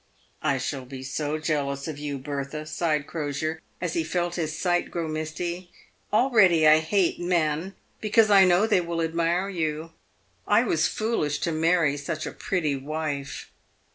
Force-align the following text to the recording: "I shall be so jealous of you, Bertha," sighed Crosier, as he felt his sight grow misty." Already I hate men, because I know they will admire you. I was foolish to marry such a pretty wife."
"I 0.41 0.57
shall 0.57 0.85
be 0.85 1.03
so 1.03 1.37
jealous 1.37 1.87
of 1.87 1.99
you, 1.99 2.17
Bertha," 2.17 2.65
sighed 2.65 3.05
Crosier, 3.05 3.61
as 3.79 3.93
he 3.93 4.03
felt 4.03 4.33
his 4.33 4.57
sight 4.57 4.89
grow 4.89 5.07
misty." 5.07 5.69
Already 6.11 6.67
I 6.67 6.79
hate 6.79 7.19
men, 7.19 7.75
because 7.99 8.31
I 8.31 8.43
know 8.43 8.65
they 8.65 8.81
will 8.81 9.03
admire 9.03 9.47
you. 9.47 9.91
I 10.47 10.63
was 10.63 10.87
foolish 10.87 11.37
to 11.41 11.51
marry 11.51 11.97
such 11.97 12.25
a 12.25 12.31
pretty 12.31 12.75
wife." 12.75 13.51